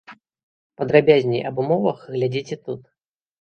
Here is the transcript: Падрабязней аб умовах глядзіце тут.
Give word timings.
Падрабязней 0.81 1.43
аб 1.49 1.61
умовах 1.65 1.99
глядзіце 2.17 2.59
тут. 2.65 2.81